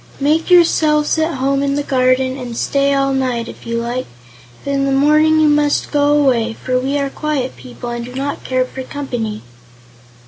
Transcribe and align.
Make 0.19 0.49
yourselves 0.49 1.19
at 1.19 1.35
home 1.35 1.61
in 1.61 1.75
the 1.75 1.83
garden 1.83 2.35
and 2.35 2.57
stay 2.57 2.91
all 2.91 3.13
night, 3.13 3.47
if 3.47 3.67
you 3.67 3.77
like; 3.79 4.07
but 4.65 4.71
in 4.71 4.85
the 4.85 4.91
morning 4.91 5.39
you 5.39 5.47
must 5.47 5.91
go 5.91 6.17
away, 6.19 6.53
for 6.53 6.79
we 6.79 6.97
are 6.97 7.11
quiet 7.11 7.55
people 7.55 7.91
and 7.91 8.03
do 8.03 8.15
not 8.15 8.43
care 8.43 8.65
for 8.65 8.81
company." 8.81 9.43